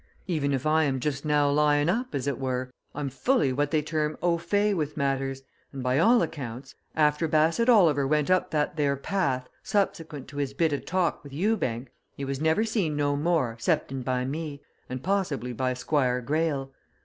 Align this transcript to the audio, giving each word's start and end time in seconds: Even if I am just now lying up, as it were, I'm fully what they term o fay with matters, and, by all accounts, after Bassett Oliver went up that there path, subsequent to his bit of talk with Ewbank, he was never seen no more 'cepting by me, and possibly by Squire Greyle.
Even 0.25 0.51
if 0.51 0.65
I 0.65 0.85
am 0.85 0.99
just 0.99 1.25
now 1.25 1.47
lying 1.51 1.87
up, 1.87 2.15
as 2.15 2.25
it 2.25 2.39
were, 2.39 2.71
I'm 2.95 3.07
fully 3.07 3.53
what 3.53 3.69
they 3.69 3.83
term 3.83 4.17
o 4.23 4.39
fay 4.39 4.73
with 4.73 4.97
matters, 4.97 5.43
and, 5.71 5.83
by 5.83 5.99
all 5.99 6.23
accounts, 6.23 6.73
after 6.95 7.27
Bassett 7.27 7.69
Oliver 7.69 8.07
went 8.07 8.31
up 8.31 8.49
that 8.49 8.77
there 8.77 8.95
path, 8.95 9.47
subsequent 9.61 10.27
to 10.29 10.37
his 10.37 10.55
bit 10.55 10.73
of 10.73 10.85
talk 10.85 11.23
with 11.23 11.33
Ewbank, 11.33 11.89
he 12.17 12.25
was 12.25 12.41
never 12.41 12.63
seen 12.63 12.95
no 12.95 13.15
more 13.15 13.57
'cepting 13.59 14.01
by 14.01 14.25
me, 14.25 14.63
and 14.89 15.03
possibly 15.03 15.53
by 15.53 15.75
Squire 15.75 16.19
Greyle. 16.19 16.71